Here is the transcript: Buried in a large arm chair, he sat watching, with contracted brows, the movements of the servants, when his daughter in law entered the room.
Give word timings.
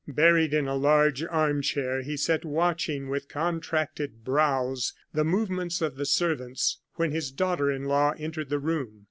Buried 0.07 0.51
in 0.51 0.67
a 0.67 0.73
large 0.75 1.21
arm 1.25 1.61
chair, 1.61 2.01
he 2.01 2.17
sat 2.17 2.43
watching, 2.43 3.07
with 3.07 3.29
contracted 3.29 4.23
brows, 4.23 4.93
the 5.13 5.23
movements 5.23 5.79
of 5.79 5.95
the 5.95 6.07
servants, 6.07 6.79
when 6.95 7.11
his 7.11 7.29
daughter 7.31 7.69
in 7.71 7.83
law 7.85 8.11
entered 8.17 8.49
the 8.49 8.57
room. 8.57 8.99